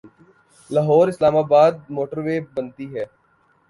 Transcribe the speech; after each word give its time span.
لاہور 0.69 1.07
اسلام 1.07 1.35
آباد 1.37 1.73
موٹر 1.95 2.17
وے 2.25 2.39
بنتی 2.55 2.85
ہے۔ 2.95 3.05